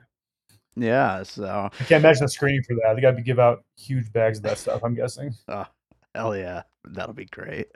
[0.77, 1.23] Yeah.
[1.23, 2.95] So, I can't imagine the screening for that.
[2.95, 4.83] They got to give out huge bags of that stuff.
[4.85, 5.35] I'm guessing.
[5.49, 5.65] Oh,
[6.15, 6.63] hell yeah.
[6.89, 7.67] That'll be great.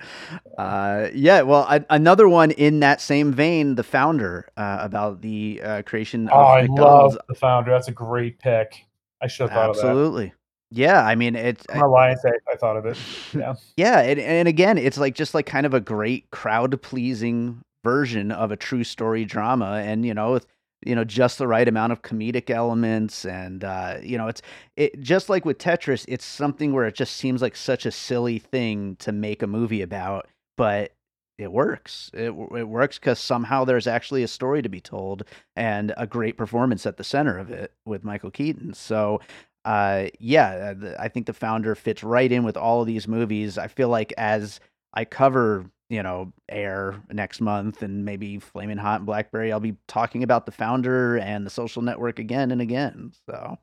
[0.57, 1.42] Uh, yeah.
[1.42, 6.29] Well, I, another one in that same vein, The Founder, uh, about the uh, creation
[6.29, 7.14] of Oh, I McDonald's.
[7.16, 7.70] love the founder.
[7.70, 8.87] That's a great pick.
[9.20, 10.26] I should have thought Absolutely.
[10.26, 10.37] of that.
[10.70, 12.20] Yeah, I mean, it's not.
[12.20, 12.96] Say I thought of it.
[13.35, 17.62] Yeah, yeah, and, and again, it's like just like kind of a great crowd pleasing
[17.83, 20.46] version of a true story drama, and you know, with
[20.87, 24.42] you know just the right amount of comedic elements, and uh, you know, it's
[24.76, 28.38] it just like with Tetris, it's something where it just seems like such a silly
[28.38, 30.92] thing to make a movie about, but
[31.40, 32.11] it works.
[32.12, 35.24] It it works because somehow there's actually a story to be told
[35.56, 38.74] and a great performance at the center of it with Michael Keaton.
[38.74, 39.20] So,
[39.64, 43.59] uh, yeah, uh, I think the founder fits right in with all of these movies.
[43.59, 44.61] I feel like as
[44.94, 49.77] I cover, you know, Air next month and maybe Flaming Hot and Blackberry, I'll be
[49.87, 53.12] talking about the founder and the Social Network again and again.
[53.29, 53.59] So.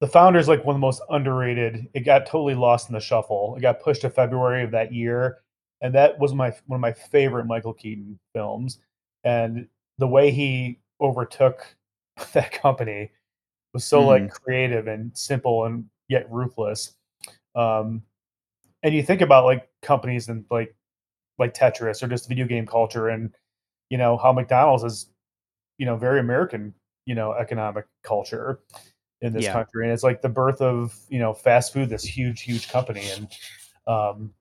[0.00, 1.86] The founder is like one of the most underrated.
[1.94, 3.54] It got totally lost in the shuffle.
[3.56, 5.38] It got pushed to February of that year
[5.80, 8.78] and that was my one of my favorite Michael Keaton films.
[9.24, 11.66] And the way he overtook
[12.32, 13.10] that company
[13.76, 14.06] was so mm.
[14.06, 14.44] like mm-hmm.
[14.44, 16.94] creative and simple and yet ruthless.
[17.54, 18.02] Um,
[18.82, 20.74] and you think about like companies and like
[21.38, 23.34] like Tetris or just video game culture, and
[23.90, 25.10] you know how McDonald's is,
[25.76, 26.72] you know, very American,
[27.04, 28.60] you know, economic culture
[29.20, 29.52] in this yeah.
[29.52, 33.04] country, and it's like the birth of you know fast food, this huge, huge company,
[33.14, 33.28] and
[33.86, 34.32] um,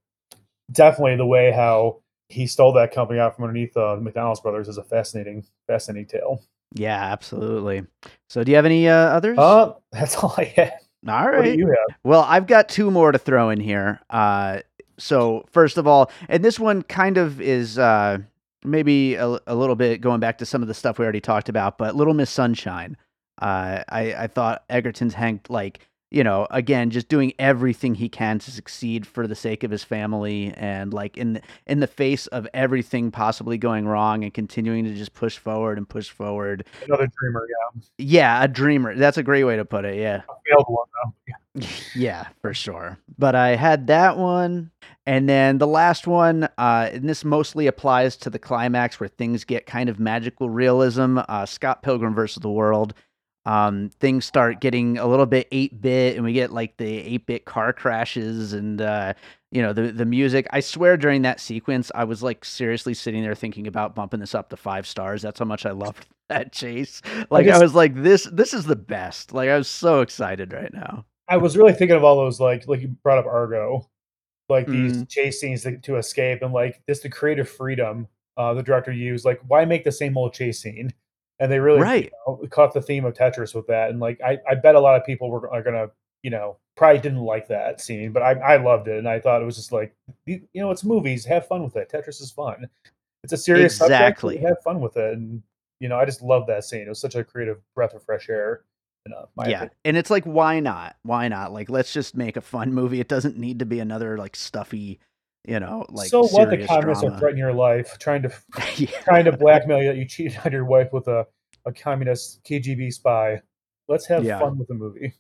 [0.71, 4.69] definitely the way how he stole that company out from underneath uh, the McDonald's brothers
[4.69, 6.41] is a fascinating, fascinating tale.
[6.73, 7.84] Yeah, absolutely.
[8.30, 9.38] So, do you have any uh, others?
[9.38, 10.73] Uh, that's all I have.
[11.08, 11.58] All right.
[11.58, 11.97] you have?
[12.04, 13.99] Well, I've got two more to throw in here.
[14.10, 14.62] Uh,
[14.97, 18.17] so, first of all, and this one kind of is uh,
[18.63, 21.49] maybe a, a little bit going back to some of the stuff we already talked
[21.49, 22.97] about, but Little Miss Sunshine.
[23.41, 25.80] Uh, I, I thought Egerton's Hank like
[26.15, 29.84] you know, again, just doing everything he can to succeed for the sake of his
[29.84, 34.93] family, and like in in the face of everything possibly going wrong, and continuing to
[34.93, 36.65] just push forward and push forward.
[36.86, 37.82] Another dreamer, yeah.
[37.97, 38.95] Yeah, a dreamer.
[38.95, 39.99] That's a great way to put it.
[39.99, 40.21] Yeah.
[40.30, 41.67] A failed one though.
[41.95, 42.97] yeah, for sure.
[43.17, 44.71] But I had that one,
[45.06, 49.43] and then the last one, uh, and this mostly applies to the climax where things
[49.43, 51.19] get kind of magical realism.
[51.28, 52.93] Uh, Scott Pilgrim versus the World
[53.45, 57.25] um, things start getting a little bit 8 bit and we get like the 8
[57.25, 59.13] bit car crashes and, uh,
[59.51, 60.47] you know, the, the music.
[60.51, 64.34] I swear during that sequence, I was like seriously sitting there thinking about bumping this
[64.34, 65.21] up to five stars.
[65.21, 67.01] That's how much I loved that chase.
[67.29, 69.31] Like, I, just, I was like, this, this is the best.
[69.31, 71.05] Like, I was so excited right now.
[71.29, 73.89] I was really thinking of all those, like, like you brought up Argo,
[74.49, 75.10] like these mm.
[75.10, 79.25] chase scenes to, to, escape and like this, the creative freedom uh, the director used.
[79.25, 80.91] Like, why make the same old chase scene?
[81.39, 82.06] And they really right.
[82.06, 83.89] You know, caught the theme of Tetris with that.
[83.89, 85.88] And like, I, I bet a lot of people were are gonna,
[86.24, 89.41] you know, probably didn't like that scene, but I, I loved it, and I thought
[89.41, 89.95] it was just like,
[90.26, 91.89] you, you know, it's movies, have fun with it.
[91.89, 92.67] Tetris is fun.
[93.24, 94.36] It's a serious exactly.
[94.36, 95.41] subject, have fun with it, and
[95.80, 96.82] you know, I just love that scene.
[96.82, 98.63] It was such a creative breath of fresh air.
[99.08, 99.71] Uh, yeah, opinion.
[99.86, 100.95] and it's like, why not?
[101.04, 101.54] Why not?
[101.54, 103.00] Like, let's just make a fun movie.
[103.00, 105.00] It doesn't need to be another like stuffy
[105.47, 107.15] you know, like so what the communists drama.
[107.15, 108.31] are threatening your life, trying to
[108.77, 108.89] yeah.
[109.03, 111.25] trying to blackmail you that you cheated on your wife with a,
[111.65, 113.41] a communist KGB spy.
[113.88, 114.39] Let's have yeah.
[114.39, 115.13] fun with the movie.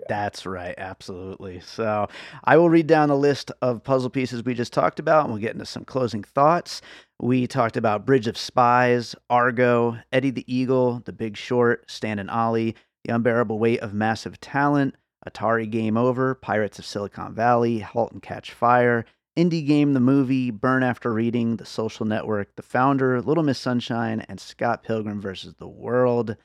[0.00, 0.06] Yeah.
[0.08, 1.60] That's right, absolutely.
[1.60, 2.08] So
[2.42, 5.40] I will read down the list of puzzle pieces we just talked about, and we'll
[5.40, 6.82] get into some closing thoughts.
[7.20, 12.28] We talked about Bridge of Spies, Argo, Eddie the Eagle, The Big Short, Stan and
[12.28, 12.74] Ollie,
[13.04, 14.96] The Unbearable Weight of Massive Talent,
[15.26, 19.04] Atari Game Over, Pirates of Silicon Valley, Halt and Catch Fire,
[19.36, 24.24] Indie Game the Movie, Burn After Reading, The Social Network, The Founder, Little Miss Sunshine,
[24.28, 26.36] and Scott Pilgrim versus the World.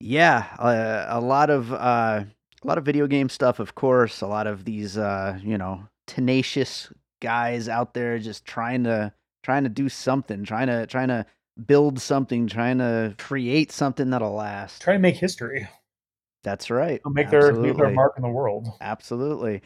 [0.00, 2.24] Yeah, uh, a lot of uh,
[2.62, 4.22] a lot of video game stuff, of course.
[4.22, 9.64] A lot of these, uh, you know, tenacious guys out there just trying to trying
[9.64, 11.26] to do something, trying to trying to
[11.66, 14.82] build something, trying to create something that'll last.
[14.82, 15.68] Try to make history.
[16.42, 17.00] That's right.
[17.04, 18.68] They'll make their make their mark in the world.
[18.80, 19.62] Absolutely.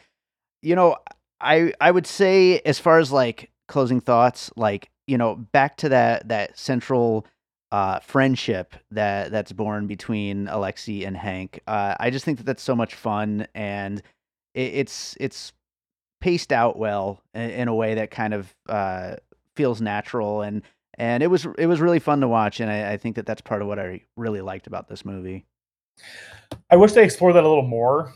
[0.61, 0.97] You know,
[1.41, 5.89] I I would say as far as like closing thoughts, like you know, back to
[5.89, 7.25] that that central
[7.71, 11.59] uh, friendship that that's born between Alexi and Hank.
[11.67, 14.01] Uh, I just think that that's so much fun, and
[14.53, 15.53] it, it's it's
[16.21, 19.15] paced out well in, in, a way that kind of uh,
[19.55, 20.61] feels natural, and
[20.97, 23.41] and it was it was really fun to watch, and I, I think that that's
[23.41, 25.45] part of what I really liked about this movie.
[26.69, 28.13] I wish they explored that a little more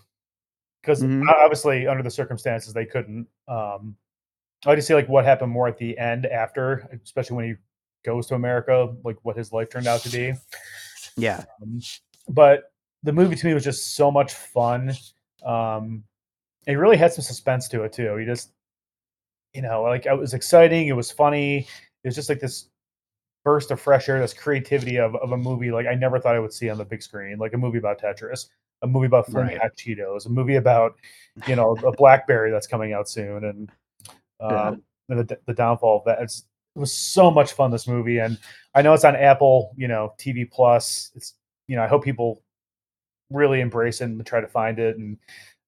[0.90, 1.30] because mm-hmm.
[1.30, 3.28] obviously under the circumstances they couldn't.
[3.48, 3.96] Um,
[4.66, 7.54] I just see like what happened more at the end after, especially when he
[8.04, 10.34] goes to America, like what his life turned out to be.
[11.16, 11.44] Yeah.
[11.62, 11.80] Um,
[12.28, 12.72] but
[13.04, 14.96] the movie to me was just so much fun.
[15.46, 16.04] Um,
[16.66, 18.18] it really had some suspense to it too.
[18.18, 18.52] You just,
[19.54, 20.88] you know, like it was exciting.
[20.88, 21.68] It was funny.
[22.04, 22.70] It was just like this
[23.46, 26.40] burst of fresh air, this creativity of, of a movie like I never thought I
[26.40, 28.48] would see on the big screen, like a movie about Tetris.
[28.82, 29.62] A movie about flaming Right.
[29.62, 30.96] hot Cheetos, a movie about
[31.48, 33.72] you know a BlackBerry that's coming out soon, and
[34.42, 34.68] Yeah.
[34.70, 36.22] um, and the, the downfall of that.
[36.22, 38.38] It's, it was so much fun this movie, and
[38.76, 41.12] I know it's on Apple, you know, TV Plus.
[41.16, 41.34] It's
[41.68, 42.44] you know I hope people
[43.32, 45.18] really embrace it and try to find it, and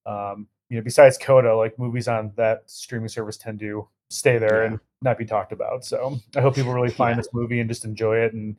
[0.06, 4.62] um, you know besides Coda, like movies on that streaming service tend to stay there
[4.62, 4.70] Yeah.
[4.72, 5.84] and not be talked about.
[5.84, 7.16] So I hope people really find Yeah.
[7.16, 8.56] this movie and just enjoy it and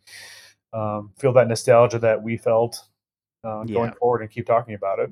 [0.74, 2.84] um, feel that nostalgia that we felt
[3.44, 3.94] uh, going Yeah.
[4.00, 5.10] forward and keep talking about it.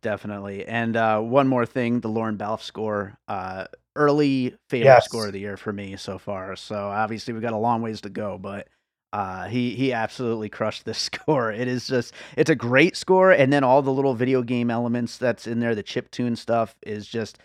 [0.00, 0.64] Definitely.
[0.66, 5.04] And uh, one more thing, the Lorne Balfe score, uh, early favorite Yes.
[5.04, 6.54] score of the year for me so far.
[6.54, 8.68] So obviously we've got a long ways to go, but
[9.12, 11.50] uh, he he absolutely crushed this score.
[11.50, 15.18] It is just it's a great score, and then all the little video game elements
[15.18, 17.38] that's in there, the chip tune stuff is just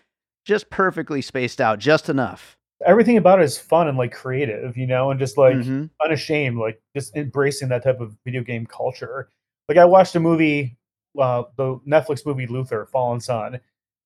[0.46, 2.58] just perfectly spaced out, just enough.
[2.86, 5.90] Everything about it is fun and like creative, you know, and just like Mhm.
[6.04, 9.30] unashamed, like just embracing that type of video game culture.
[9.74, 10.78] Like I watched a movie,
[11.18, 13.56] uh, the Netflix movie Luther, Fallen Sun.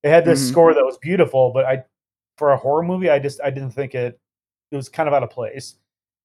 [0.02, 0.50] It had this Mhm.
[0.50, 1.84] score that was beautiful, but I,
[2.38, 4.18] for a horror movie, I just I didn't think it.
[4.72, 5.76] It was kind of out of place,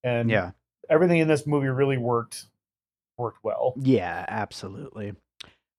[0.01, 0.51] and Yeah.
[0.89, 2.45] everything in this movie really worked
[3.17, 3.73] worked well.
[3.75, 5.13] Yeah, absolutely.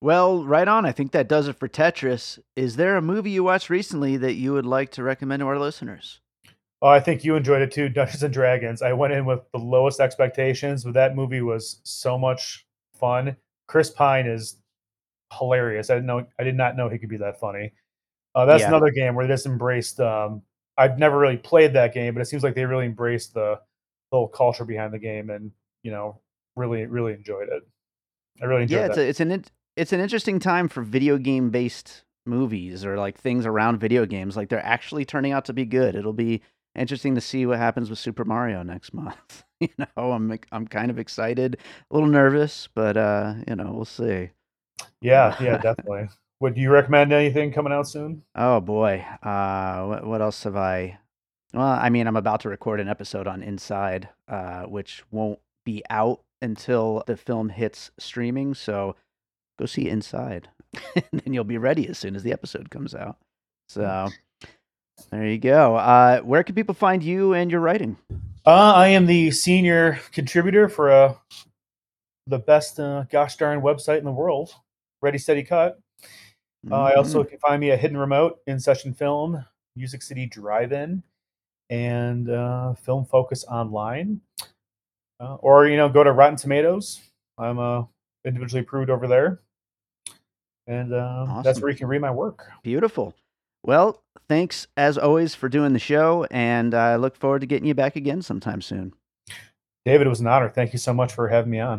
[0.02, 0.84] Well, right on.
[0.84, 2.38] I think that does it for Tetris.
[2.56, 5.58] Is there a movie you watched recently that you would like to recommend to our
[5.58, 6.20] listeners?
[6.82, 8.82] Oh, I think you enjoyed it too, Dungeons and Dragons.
[8.82, 13.36] I went in with the lowest expectations, but that movie was so much fun.
[13.66, 14.60] Chris Pine is
[15.38, 15.90] hilarious.
[15.90, 17.72] I didn't know I did not know he could be that funny.
[18.34, 18.68] Uh, that's Yeah.
[18.68, 20.00] another game where they just embraced.
[20.00, 20.42] Um,
[20.76, 23.60] I've never really played that game, but it seems like they really embraced the
[24.10, 26.20] whole culture behind the game, and you know,
[26.56, 27.62] really, really enjoyed it.
[28.42, 28.80] I really enjoyed it.
[28.80, 29.44] Yeah, it's a, it's an
[29.76, 34.36] it's an interesting time for video game based movies or like things around video games.
[34.36, 35.94] Like they're actually turning out to be good.
[35.94, 36.42] It'll be
[36.74, 39.43] interesting to see what happens with Super Mario next month.
[39.78, 41.56] you know, I'm I'm kind of excited,
[41.90, 44.30] a little nervous, but uh, you know, we'll see.
[45.00, 46.08] yeah, yeah, definitely.
[46.40, 48.22] Would you recommend anything coming out soon?
[48.34, 50.98] Oh boy, uh, what, what else have I?
[51.54, 55.82] Well, I mean, I'm about to record an episode on Inside, uh, which won't be
[55.88, 58.54] out until the film hits streaming.
[58.54, 58.96] So
[59.58, 60.48] go see Inside,
[60.96, 63.16] and then you'll be ready as soon as the episode comes out.
[63.68, 64.10] So
[65.10, 65.76] there you go.
[65.76, 67.96] Uh, where can people find you and your writing?
[68.46, 71.14] Uh, I am the senior contributor for uh,
[72.26, 74.54] the best uh, gosh darn website in the world,
[75.00, 75.78] Ready Steady Cut.
[76.70, 77.28] Uh, I also Mhm.
[77.30, 79.44] can find me a Hidden Remote, In Session Film,
[79.76, 81.02] Music City Drive-In,
[81.70, 84.20] and uh, Film Focus Online.
[85.20, 87.00] Uh, or you know, go to Rotten Tomatoes.
[87.38, 87.84] I'm uh,
[88.24, 89.40] individually approved over there,
[90.66, 92.50] and uh, that's where you can read my work.
[92.62, 93.14] beautiful.
[93.66, 97.74] Well, thanks as always for doing the show, and I look forward to getting you
[97.74, 98.92] back again sometime soon.
[99.86, 100.50] David, it was an honor.
[100.50, 101.78] Thank you so much for having me on.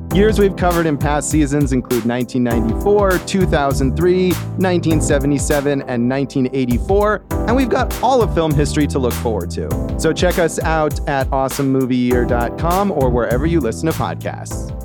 [0.13, 8.03] Years we've covered in past seasons include 1994, 2003, 1977, and 1984, and we've got
[8.03, 9.69] all of film history to look forward to.
[9.97, 14.80] So check us out at awesomemovieyear.com or wherever you listen to podcasts.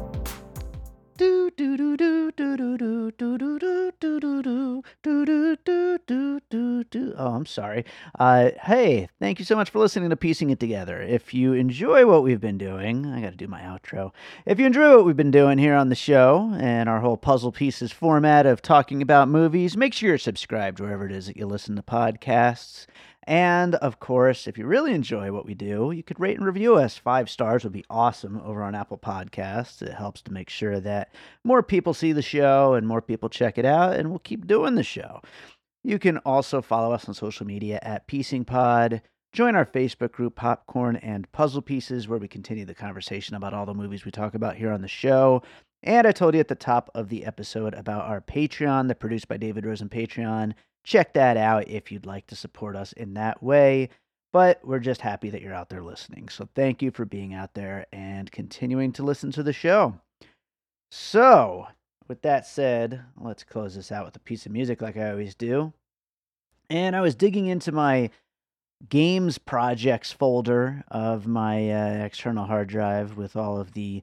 [1.97, 6.85] Do do do do do do do do do do do do do do do
[6.85, 7.15] do.
[7.17, 7.87] Oh, I'm sorry.
[8.19, 11.01] Uh, hey, thank you so much for listening to Piecing It Together.
[11.01, 14.13] If you enjoy what we've been doing, I got to do my outro.
[14.45, 17.51] If you enjoy what we've been doing here on the show and our whole puzzle
[17.51, 21.47] pieces format of talking about movies, make sure you're subscribed wherever it is that you
[21.47, 22.85] listen to podcasts.
[23.27, 26.77] And of course, if you really enjoy what we do, you could rate and review
[26.77, 26.97] us.
[26.97, 29.83] Five stars would be awesome over on Apple Podcasts.
[29.83, 31.13] It helps to make sure that
[31.43, 34.77] more people see the show and more people check it out, and we'll keep doing
[34.77, 35.21] the show.
[35.83, 39.03] You can also follow us on social media at Piecing Pod.
[39.33, 43.67] Join our Facebook group, Popcorn and Puzzle Pieces, where we continue the conversation about all
[43.67, 45.43] the movies we talk about here on the show.
[45.83, 49.29] And I told you at the top of the episode about our Patreon, the produced
[49.29, 50.55] by David Rosen Patreon.
[50.87, 53.91] Check that out if you'd like to support us in that way.
[54.33, 56.29] But we're just happy that you're out there listening.
[56.29, 59.99] So thank you for being out there and continuing to listen to the show.
[60.93, 61.67] So,
[62.07, 65.35] with that said, let's close this out with a piece of music like I always
[65.35, 65.73] do.
[66.71, 68.11] And I was digging into my
[68.89, 74.03] games projects folder of my uh, external hard drive with all of the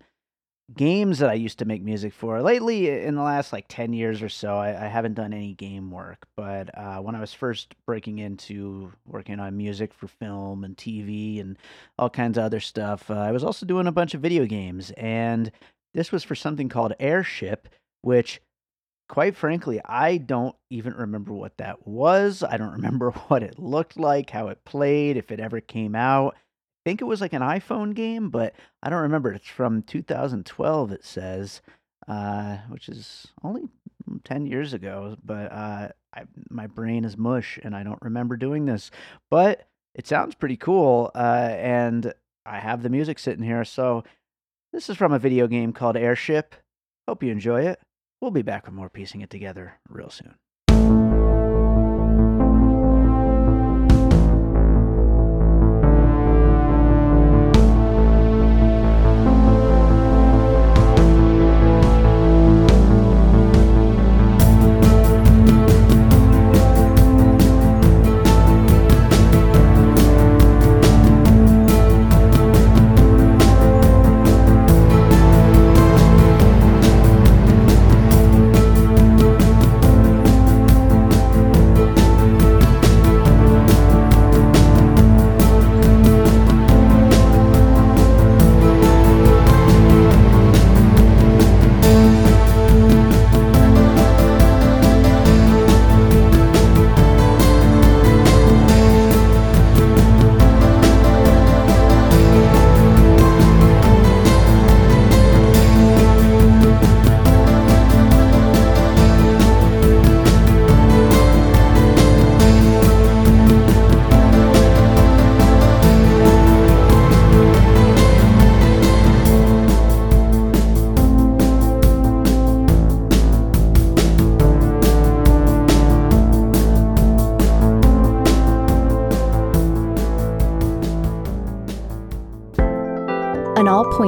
[0.76, 2.42] games that I used to make music for.
[2.42, 5.92] Lately, in the last like 10 years or so, I, I haven't done any game
[5.92, 6.26] work.
[6.36, 11.40] But uh, when I was first breaking into working on music for film and TV
[11.40, 11.58] and
[11.98, 14.92] all kinds of other stuff, uh, I was also doing a bunch of video games.
[14.92, 15.52] And
[15.94, 17.70] this was for something called Airship,
[18.02, 18.42] which
[19.10, 22.44] quite frankly, I don't even remember what that was.
[22.44, 26.36] I don't remember what it looked like, how it played, if it ever came out
[26.84, 29.32] think it was like an iPhone game, but I don't remember.
[29.32, 31.62] It's from 2012, it says,
[32.08, 33.64] uh, which is only
[34.24, 35.18] 10 years ago.
[35.24, 38.92] But uh, I, my brain is mush and I don't remember doing this.
[39.30, 41.12] But it sounds pretty cool.
[41.16, 42.14] Uh, and
[42.46, 43.64] I have the music sitting here.
[43.64, 44.04] So
[44.72, 46.56] this is from a video game called Airship.
[47.08, 47.80] Hope you enjoy it.
[48.22, 50.36] We'll be back with more piecing it together real soon.